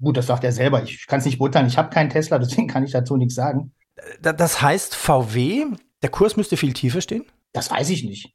Gut, 0.00 0.16
das 0.16 0.26
sagt 0.26 0.44
er 0.44 0.52
selber. 0.52 0.82
Ich 0.82 1.06
kann 1.06 1.18
es 1.18 1.24
nicht 1.24 1.38
beurteilen. 1.38 1.66
Ich 1.66 1.78
habe 1.78 1.90
keinen 1.90 2.10
Tesla, 2.10 2.38
deswegen 2.40 2.68
kann 2.68 2.84
ich 2.84 2.92
dazu 2.92 3.16
nichts 3.16 3.34
sagen. 3.34 3.72
Das 4.22 4.62
heißt, 4.62 4.94
VW, 4.94 5.66
der 6.02 6.10
Kurs 6.10 6.36
müsste 6.36 6.56
viel 6.56 6.72
tiefer 6.72 7.00
stehen? 7.00 7.24
Das 7.52 7.70
weiß 7.70 7.90
ich 7.90 8.04
nicht. 8.04 8.34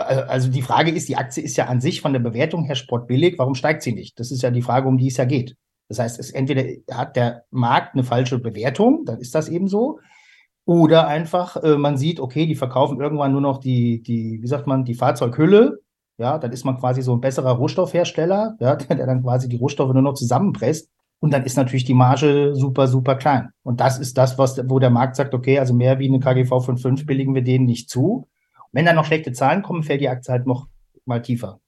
Also 0.00 0.50
die 0.50 0.62
Frage 0.62 0.90
ist, 0.90 1.08
die 1.08 1.16
Aktie 1.16 1.42
ist 1.42 1.56
ja 1.56 1.66
an 1.66 1.80
sich 1.80 2.00
von 2.00 2.12
der 2.12 2.20
Bewertung 2.20 2.64
her 2.64 2.74
sportbillig. 2.74 3.38
Warum 3.38 3.54
steigt 3.54 3.82
sie 3.82 3.92
nicht? 3.92 4.18
Das 4.18 4.30
ist 4.30 4.42
ja 4.42 4.50
die 4.50 4.62
Frage, 4.62 4.88
um 4.88 4.98
die 4.98 5.08
es 5.08 5.16
ja 5.16 5.24
geht. 5.24 5.56
Das 5.88 5.98
heißt, 5.98 6.20
es 6.20 6.30
entweder 6.30 6.62
hat 6.92 7.16
der 7.16 7.44
Markt 7.50 7.94
eine 7.94 8.04
falsche 8.04 8.38
Bewertung, 8.38 9.04
dann 9.04 9.18
ist 9.18 9.34
das 9.34 9.48
eben 9.48 9.66
so. 9.66 9.98
Oder 10.64 11.08
einfach, 11.08 11.56
äh, 11.56 11.76
man 11.76 11.96
sieht, 11.96 12.20
okay, 12.20 12.46
die 12.46 12.54
verkaufen 12.54 13.00
irgendwann 13.00 13.32
nur 13.32 13.40
noch 13.40 13.58
die, 13.58 14.02
die, 14.02 14.38
wie 14.40 14.46
sagt 14.46 14.68
man, 14.68 14.84
die 14.84 14.94
Fahrzeughülle. 14.94 15.80
Ja, 16.16 16.38
dann 16.38 16.52
ist 16.52 16.64
man 16.64 16.78
quasi 16.78 17.02
so 17.02 17.14
ein 17.14 17.20
besserer 17.20 17.52
Rohstoffhersteller, 17.52 18.56
ja, 18.60 18.76
der 18.76 19.06
dann 19.06 19.22
quasi 19.22 19.48
die 19.48 19.56
Rohstoffe 19.56 19.92
nur 19.92 20.02
noch 20.02 20.14
zusammenpresst. 20.14 20.88
Und 21.18 21.32
dann 21.32 21.44
ist 21.44 21.56
natürlich 21.56 21.84
die 21.84 21.94
Marge 21.94 22.54
super, 22.54 22.86
super 22.86 23.16
klein. 23.16 23.50
Und 23.62 23.80
das 23.80 23.98
ist 23.98 24.16
das, 24.16 24.38
was, 24.38 24.60
wo 24.68 24.78
der 24.78 24.90
Markt 24.90 25.16
sagt, 25.16 25.34
okay, 25.34 25.58
also 25.58 25.74
mehr 25.74 25.98
wie 25.98 26.08
eine 26.08 26.20
KGV 26.20 26.64
von 26.64 26.78
5 26.78 27.04
billigen 27.04 27.34
wir 27.34 27.42
denen 27.42 27.66
nicht 27.66 27.90
zu. 27.90 28.28
Wenn 28.72 28.86
dann 28.86 28.96
noch 28.96 29.04
schlechte 29.04 29.32
Zahlen 29.32 29.62
kommen, 29.62 29.82
fällt 29.82 30.00
die 30.00 30.08
Aktie 30.08 30.32
halt 30.32 30.46
noch 30.46 30.68
mal 31.04 31.22
tiefer. 31.22 31.60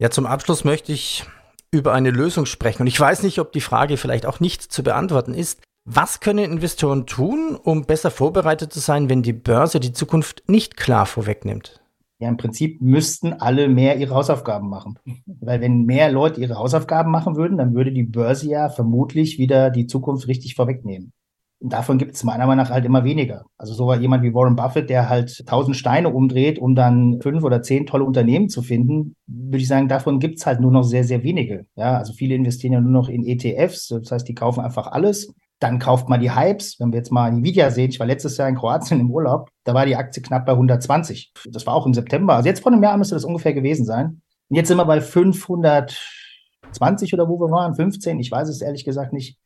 Ja, 0.00 0.10
zum 0.10 0.26
Abschluss 0.26 0.64
möchte 0.64 0.92
ich 0.92 1.24
über 1.70 1.92
eine 1.92 2.10
Lösung 2.10 2.46
sprechen. 2.46 2.82
Und 2.82 2.86
ich 2.86 2.98
weiß 2.98 3.22
nicht, 3.22 3.38
ob 3.40 3.52
die 3.52 3.60
Frage 3.60 3.96
vielleicht 3.96 4.26
auch 4.26 4.40
nicht 4.40 4.62
zu 4.62 4.82
beantworten 4.82 5.34
ist. 5.34 5.60
Was 5.84 6.20
können 6.20 6.50
Investoren 6.50 7.06
tun, 7.06 7.56
um 7.56 7.84
besser 7.84 8.10
vorbereitet 8.10 8.72
zu 8.72 8.80
sein, 8.80 9.08
wenn 9.08 9.22
die 9.22 9.32
Börse 9.32 9.80
die 9.80 9.92
Zukunft 9.92 10.48
nicht 10.48 10.76
klar 10.76 11.06
vorwegnimmt? 11.06 11.80
Ja, 12.20 12.28
im 12.28 12.36
Prinzip 12.36 12.82
müssten 12.82 13.32
alle 13.32 13.68
mehr 13.68 13.96
ihre 13.96 14.14
Hausaufgaben 14.14 14.68
machen. 14.68 14.98
Weil 15.26 15.60
wenn 15.60 15.84
mehr 15.84 16.10
Leute 16.10 16.40
ihre 16.40 16.56
Hausaufgaben 16.56 17.10
machen 17.10 17.36
würden, 17.36 17.58
dann 17.58 17.74
würde 17.74 17.92
die 17.92 18.02
Börse 18.02 18.48
ja 18.48 18.68
vermutlich 18.68 19.38
wieder 19.38 19.70
die 19.70 19.86
Zukunft 19.86 20.26
richtig 20.26 20.54
vorwegnehmen. 20.54 21.12
Davon 21.60 21.98
gibt 21.98 22.14
es 22.14 22.22
meiner 22.22 22.46
Meinung 22.46 22.64
nach 22.64 22.70
halt 22.70 22.84
immer 22.84 23.04
weniger. 23.04 23.44
Also 23.56 23.74
so 23.74 23.92
jemand 23.92 24.22
wie 24.22 24.32
Warren 24.32 24.54
Buffett, 24.54 24.90
der 24.90 25.08
halt 25.08 25.44
tausend 25.46 25.76
Steine 25.76 26.10
umdreht, 26.10 26.58
um 26.58 26.74
dann 26.74 27.20
fünf 27.20 27.42
oder 27.42 27.62
zehn 27.62 27.84
tolle 27.84 28.04
Unternehmen 28.04 28.48
zu 28.48 28.62
finden, 28.62 29.16
würde 29.26 29.58
ich 29.58 29.68
sagen, 29.68 29.88
davon 29.88 30.20
gibt 30.20 30.38
es 30.38 30.46
halt 30.46 30.60
nur 30.60 30.70
noch 30.70 30.84
sehr, 30.84 31.02
sehr 31.02 31.24
wenige. 31.24 31.66
Ja, 31.74 31.96
also 31.96 32.12
viele 32.12 32.36
investieren 32.36 32.74
ja 32.74 32.80
nur 32.80 32.92
noch 32.92 33.08
in 33.08 33.26
ETFs. 33.26 33.88
Das 33.88 34.12
heißt, 34.12 34.28
die 34.28 34.34
kaufen 34.34 34.60
einfach 34.60 34.86
alles 34.86 35.34
dann 35.58 35.78
kauft 35.78 36.08
man 36.08 36.20
die 36.20 36.34
Hypes. 36.34 36.78
Wenn 36.78 36.92
wir 36.92 36.98
jetzt 36.98 37.12
mal 37.12 37.28
Nvidia 37.28 37.70
sehen, 37.70 37.90
ich 37.90 37.98
war 37.98 38.06
letztes 38.06 38.36
Jahr 38.36 38.48
in 38.48 38.54
Kroatien 38.56 39.00
im 39.00 39.10
Urlaub, 39.10 39.50
da 39.64 39.74
war 39.74 39.86
die 39.86 39.96
Aktie 39.96 40.22
knapp 40.22 40.46
bei 40.46 40.52
120. 40.52 41.32
Das 41.50 41.66
war 41.66 41.74
auch 41.74 41.86
im 41.86 41.94
September. 41.94 42.34
Also 42.34 42.48
jetzt 42.48 42.62
vor 42.62 42.70
einem 42.72 42.80
Jahr 42.82 42.96
müsste 42.96 43.16
das 43.16 43.24
ungefähr 43.24 43.54
gewesen 43.54 43.84
sein. 43.84 44.22
Und 44.48 44.56
jetzt 44.56 44.68
sind 44.68 44.76
wir 44.76 44.84
bei 44.84 45.00
520 45.00 47.12
oder 47.12 47.28
wo 47.28 47.40
wir 47.40 47.50
waren, 47.50 47.74
15, 47.74 48.20
ich 48.20 48.30
weiß 48.30 48.48
es 48.48 48.62
ehrlich 48.62 48.84
gesagt 48.84 49.12
nicht. 49.12 49.36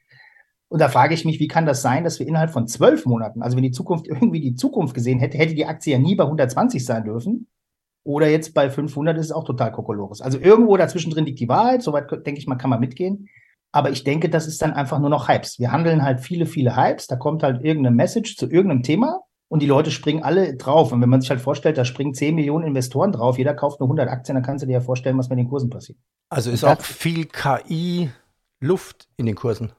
Und 0.73 0.81
da 0.81 0.89
frage 0.89 1.13
ich 1.13 1.27
mich, 1.27 1.39
wie 1.39 1.49
kann 1.49 1.67
das 1.67 1.83
sein, 1.83 2.03
dass 2.03 2.19
wir 2.19 2.27
innerhalb 2.27 2.51
von 2.51 2.67
zwölf 2.67 3.05
Monaten, 3.05 3.43
also 3.43 3.59
wenn 3.59 3.63
die 3.63 3.73
Zukunft 3.73 4.09
irgendwie 4.09 4.41
die 4.41 4.55
Zukunft 4.55 4.95
gesehen 4.95 5.19
hätte, 5.19 5.37
hätte 5.37 5.55
die 5.55 5.67
Aktie 5.67 5.93
ja 5.93 5.99
nie 5.99 6.15
bei 6.15 6.25
120 6.25 6.83
sein 6.83 7.05
dürfen. 7.05 7.47
Oder 8.05 8.31
jetzt 8.31 8.55
bei 8.55 8.71
500 8.71 9.19
ist 9.19 9.27
es 9.27 9.33
auch 9.33 9.45
total 9.45 9.71
kokolores. 9.71 10.23
Also 10.23 10.39
irgendwo 10.39 10.79
dazwischen 10.79 11.11
drin 11.11 11.27
liegt 11.27 11.41
die 11.41 11.49
Wahrheit. 11.51 11.83
Soweit 11.83 12.11
denke 12.11 12.41
ich 12.41 12.47
mal, 12.47 12.57
kann 12.57 12.71
man 12.71 12.81
mitgehen. 12.81 13.29
Aber 13.71 13.91
ich 13.91 14.03
denke, 14.03 14.31
das 14.31 14.47
ist 14.47 14.63
dann 14.63 14.73
einfach 14.73 14.99
nur 14.99 15.11
noch 15.11 15.29
Hypes. 15.29 15.59
Wir 15.59 15.73
handeln 15.73 16.03
halt 16.03 16.21
viele, 16.21 16.47
viele 16.47 16.75
Hypes. 16.75 17.07
Da 17.07 17.17
kommt 17.17 17.43
halt 17.43 17.63
irgendeine 17.63 17.95
Message 17.95 18.39
zu 18.39 18.47
irgendeinem 18.47 18.83
Thema 18.83 19.21
und 19.49 19.61
die 19.61 19.67
Leute 19.67 19.91
springen 19.91 20.23
alle 20.23 20.57
drauf. 20.57 20.91
Und 20.91 21.03
wenn 21.03 21.11
man 21.11 21.21
sich 21.21 21.29
halt 21.29 21.43
vorstellt, 21.43 21.77
da 21.77 21.85
springen 21.85 22.15
10 22.15 22.35
Millionen 22.35 22.67
Investoren 22.67 23.13
drauf, 23.13 23.37
jeder 23.37 23.53
kauft 23.53 23.79
nur 23.79 23.89
100 23.89 24.09
Aktien, 24.09 24.37
dann 24.37 24.43
kannst 24.43 24.63
du 24.63 24.67
dir 24.69 24.73
ja 24.73 24.81
vorstellen, 24.81 25.19
was 25.19 25.29
mit 25.29 25.39
den 25.39 25.51
Kursen 25.51 25.69
passiert. 25.69 25.99
Also 26.31 26.51
ist 26.51 26.65
auch 26.65 26.81
viel 26.81 27.27
KI-Luft 27.27 29.11
in 29.19 29.27
den 29.27 29.35
Kursen. 29.35 29.73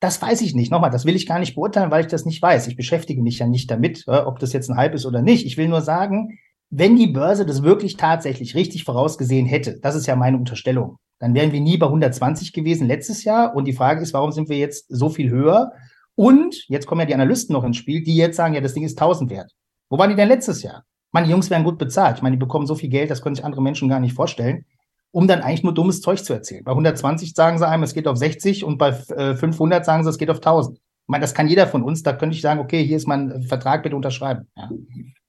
Das 0.00 0.22
weiß 0.22 0.42
ich 0.42 0.54
nicht. 0.54 0.70
Nochmal, 0.70 0.90
das 0.90 1.04
will 1.04 1.16
ich 1.16 1.26
gar 1.26 1.40
nicht 1.40 1.56
beurteilen, 1.56 1.90
weil 1.90 2.02
ich 2.02 2.06
das 2.06 2.24
nicht 2.24 2.40
weiß. 2.40 2.68
Ich 2.68 2.76
beschäftige 2.76 3.20
mich 3.20 3.40
ja 3.40 3.46
nicht 3.46 3.70
damit, 3.70 4.04
ob 4.06 4.38
das 4.38 4.52
jetzt 4.52 4.70
ein 4.70 4.76
Hype 4.76 4.94
ist 4.94 5.06
oder 5.06 5.22
nicht. 5.22 5.44
Ich 5.44 5.56
will 5.56 5.68
nur 5.68 5.80
sagen, 5.80 6.38
wenn 6.70 6.96
die 6.96 7.08
Börse 7.08 7.44
das 7.44 7.62
wirklich 7.62 7.96
tatsächlich 7.96 8.54
richtig 8.54 8.84
vorausgesehen 8.84 9.46
hätte, 9.46 9.80
das 9.80 9.96
ist 9.96 10.06
ja 10.06 10.14
meine 10.14 10.36
Unterstellung, 10.36 10.98
dann 11.18 11.34
wären 11.34 11.50
wir 11.50 11.60
nie 11.60 11.78
bei 11.78 11.86
120 11.86 12.52
gewesen 12.52 12.86
letztes 12.86 13.24
Jahr. 13.24 13.56
Und 13.56 13.64
die 13.64 13.72
Frage 13.72 14.00
ist, 14.00 14.12
warum 14.12 14.30
sind 14.30 14.48
wir 14.48 14.58
jetzt 14.58 14.86
so 14.88 15.08
viel 15.08 15.30
höher? 15.30 15.72
Und 16.14 16.64
jetzt 16.68 16.86
kommen 16.86 17.00
ja 17.00 17.06
die 17.06 17.14
Analysten 17.14 17.52
noch 17.52 17.64
ins 17.64 17.76
Spiel, 17.76 18.02
die 18.04 18.16
jetzt 18.16 18.36
sagen, 18.36 18.54
ja, 18.54 18.60
das 18.60 18.74
Ding 18.74 18.84
ist 18.84 19.00
1000 19.00 19.30
wert. 19.30 19.50
Wo 19.88 19.98
waren 19.98 20.10
die 20.10 20.16
denn 20.16 20.28
letztes 20.28 20.62
Jahr? 20.62 20.84
Meine 21.10 21.28
Jungs 21.28 21.48
werden 21.48 21.64
gut 21.64 21.78
bezahlt. 21.78 22.18
Ich 22.18 22.22
meine, 22.22 22.36
die 22.36 22.40
bekommen 22.40 22.66
so 22.66 22.74
viel 22.74 22.90
Geld, 22.90 23.10
das 23.10 23.22
können 23.22 23.34
sich 23.34 23.44
andere 23.44 23.62
Menschen 23.62 23.88
gar 23.88 23.98
nicht 23.98 24.14
vorstellen, 24.14 24.64
um 25.10 25.26
dann 25.26 25.40
eigentlich 25.40 25.62
nur 25.62 25.74
dummes 25.74 26.00
Zeug 26.00 26.24
zu 26.24 26.32
erzählen. 26.32 26.64
Bei 26.64 26.72
120 26.72 27.34
sagen 27.34 27.58
sie 27.58 27.66
einem, 27.66 27.82
es 27.82 27.94
geht 27.94 28.06
auf 28.06 28.16
60 28.16 28.64
und 28.64 28.78
bei 28.78 28.92
500 28.92 29.80
äh, 29.80 29.84
sagen 29.84 30.04
sie, 30.04 30.10
es 30.10 30.18
geht 30.18 30.30
auf 30.30 30.38
1000. 30.38 30.76
Ich 30.78 30.82
meine, 31.06 31.22
das 31.22 31.34
kann 31.34 31.48
jeder 31.48 31.66
von 31.66 31.82
uns. 31.82 32.02
Da 32.02 32.12
könnte 32.12 32.36
ich 32.36 32.42
sagen, 32.42 32.60
okay, 32.60 32.84
hier 32.84 32.96
ist 32.96 33.08
mein 33.08 33.42
Vertrag, 33.42 33.82
bitte 33.82 33.96
unterschreiben. 33.96 34.46
Ja. 34.56 34.68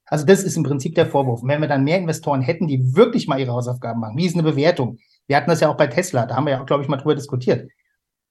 Also 0.06 0.26
das 0.26 0.44
ist 0.44 0.58
im 0.58 0.64
Prinzip 0.64 0.96
der 0.96 1.06
Vorwurf. 1.06 1.44
Und 1.44 1.50
wenn 1.50 1.62
wir 1.62 1.68
dann 1.68 1.84
mehr 1.84 2.00
Investoren 2.00 2.42
hätten, 2.42 2.68
die 2.68 2.96
wirklich 2.96 3.28
mal 3.28 3.40
ihre 3.40 3.52
Hausaufgaben 3.54 4.00
machen, 4.00 4.18
wie 4.18 4.26
ist 4.26 4.34
eine 4.34 4.44
Bewertung? 4.44 4.98
Wir 5.28 5.38
hatten 5.38 5.50
das 5.50 5.62
ja 5.62 5.70
auch 5.70 5.78
bei 5.78 5.88
Tesla, 5.88 6.26
da 6.26 6.36
haben 6.36 6.46
wir 6.46 6.54
ja 6.54 6.62
auch, 6.62 6.66
glaube 6.66 6.84
ich, 6.84 6.90
mal 6.90 6.98
drüber 6.98 7.16
diskutiert. 7.16 7.70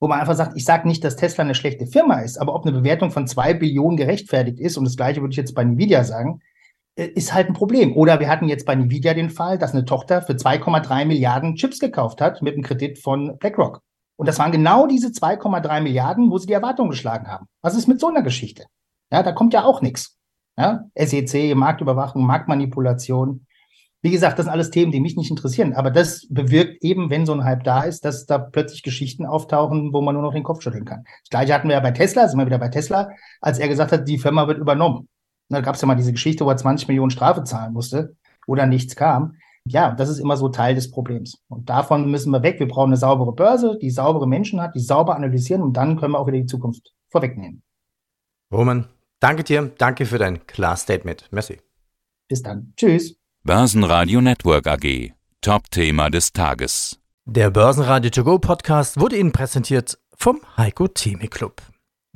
Wo 0.01 0.09
man 0.09 0.21
einfach 0.21 0.35
sagt, 0.35 0.57
ich 0.57 0.65
sage 0.65 0.87
nicht, 0.87 1.03
dass 1.05 1.17
Tesla 1.17 1.45
eine 1.45 1.55
schlechte 1.55 1.87
Firma 1.87 2.21
ist, 2.21 2.39
aber 2.39 2.55
ob 2.55 2.67
eine 2.67 2.77
Bewertung 2.77 3.11
von 3.11 3.27
zwei 3.27 3.55
Billionen 3.55 3.97
gerechtfertigt 3.97 4.61
ist, 4.61 4.77
und 4.77 4.85
das 4.85 4.97
gleiche 4.97 5.21
würde 5.21 5.31
ich 5.31 5.37
jetzt 5.37 5.55
bei 5.55 5.63
Nvidia 5.63 6.05
sagen, 6.05 6.41
äh, 6.41 6.48
ist 6.99 7.33
halt 7.33 7.49
ein 7.49 7.55
Problem. 7.55 7.97
Oder 7.97 8.19
wir 8.19 8.29
hatten 8.29 8.49
jetzt 8.49 8.67
bei 8.67 8.73
Nvidia 8.73 9.15
den 9.15 9.31
Fall, 9.31 9.57
dass 9.57 9.73
eine 9.73 9.85
Tochter 9.85 10.21
für 10.21 10.33
2,3 10.33 11.05
Milliarden 11.05 11.55
Chips 11.55 11.79
gekauft 11.79 12.21
hat 12.21 12.43
mit 12.43 12.55
einem 12.55 12.65
Kredit 12.65 12.99
von 12.99 13.39
BlackRock. 13.39 13.81
Und 14.17 14.27
das 14.27 14.39
waren 14.41 14.51
genau 14.51 14.89
diese 14.89 15.09
2,3 15.09 15.81
Milliarden, 15.81 16.31
wo 16.31 16.39
sie 16.39 16.49
die 16.49 16.53
Erwartungen 16.53 16.91
geschlagen 16.91 17.29
haben. 17.29 17.47
Was 17.63 17.77
ist 17.77 17.87
mit 17.87 18.01
so 18.01 18.09
einer 18.09 18.23
Geschichte? 18.23 18.65
Ja, 19.13 19.23
da 19.23 19.31
kommt 19.31 19.55
ja 19.55 19.65
auch 19.65 19.81
nichts. 19.81 20.17
Ja? 20.57 20.87
SEC, 20.97 21.55
Marktüberwachung, 21.55 22.27
Marktmanipulation. 22.27 23.47
Wie 24.03 24.11
gesagt, 24.11 24.39
das 24.39 24.47
sind 24.47 24.53
alles 24.53 24.71
Themen, 24.71 24.91
die 24.91 25.01
mich 25.01 25.17
nicht 25.17 25.31
interessieren. 25.31 25.75
Aber 25.75 25.93
das 25.93 26.27
bewirkt 26.31 26.83
eben, 26.83 27.11
wenn 27.11 27.27
so 27.27 27.33
ein 27.33 27.45
Hype 27.45 27.63
da 27.63 27.83
ist, 27.83 28.05
dass 28.05 28.27
da 28.27 28.39
plötzlich 28.39 28.83
Geschichten 28.83 29.25
auftauchen, 29.25 29.93
wo 29.93 30.01
man 30.01 30.15
nur 30.15 30.23
noch 30.23 30.35
den 30.35 30.43
Kopf 30.43 30.63
schütteln 30.63 30.85
kann. 30.85 31.05
Das 31.23 31.31
gleiche 31.31 31.55
hatten 31.55 31.69
wir 31.69 31.75
ja 31.75 31.81
bei 31.81 31.93
Tesla, 31.93 32.27
sind 32.27 32.39
wir 32.41 32.47
wieder 32.47 32.59
bei 32.59 32.69
Tesla, 32.69 33.11
als 33.41 33.61
er 33.61 33.69
gesagt 33.69 33.93
hat, 33.93 34.09
die 34.09 34.19
Firma 34.19 34.49
wird 34.49 34.59
übernommen. 34.59 35.09
Da 35.49 35.61
gab 35.61 35.75
es 35.75 35.81
ja 35.81 35.87
mal 35.87 35.95
diese 35.95 36.13
Geschichte, 36.13 36.45
wo 36.45 36.51
er 36.51 36.57
20 36.57 36.89
Millionen 36.89 37.11
Strafe 37.11 37.45
zahlen 37.45 37.73
musste 37.73 38.17
oder 38.47 38.67
nichts 38.67 38.97
kam. 38.97 39.37
Ja, 39.65 39.93
das 39.93 40.09
ist 40.09 40.19
immer 40.19 40.37
so 40.37 40.49
Teil 40.49 40.75
des 40.75 40.91
Problems. 40.91 41.43
Und 41.49 41.69
davon 41.69 42.11
müssen 42.11 42.31
wir 42.31 42.43
weg. 42.43 42.59
Wir 42.59 42.69
brauchen 42.69 42.91
eine 42.91 42.97
saubere 42.97 43.33
Börse, 43.33 43.79
die 43.81 43.91
saubere 43.91 44.27
Menschen 44.27 44.61
hat, 44.61 44.75
die 44.75 44.81
sauber 44.81 45.17
analysieren 45.17 45.63
und 45.63 45.77
dann 45.77 45.99
können 45.99 46.15
wir 46.15 46.19
auch 46.19 46.27
wieder 46.27 46.39
die 46.39 46.47
Zukunft 46.47 46.95
vorwegnehmen. 47.11 47.63
Roman, 48.51 48.87
Danke 49.21 49.43
dir, 49.43 49.73
danke 49.79 50.07
für 50.07 50.19
dein 50.19 50.47
Klar-Statement. 50.47 51.27
Merci. 51.31 51.59
Bis 52.29 52.43
dann. 52.43 52.73
Tschüss. 52.77 53.17
Börsenradio 53.43 54.21
Network 54.21 54.67
AG. 54.67 55.13
Top-Thema 55.41 56.11
des 56.11 56.33
Tages. 56.33 57.01
Der 57.25 57.51
Börsenradio 57.51 58.11
To 58.11 58.25
Go 58.25 58.39
Podcast 58.39 59.01
wurde 59.01 59.17
Ihnen 59.17 59.33
präsentiert 59.33 59.99
vom 60.17 60.41
Heiko 60.57 60.89
Theme 60.89 61.29
Club. 61.29 61.63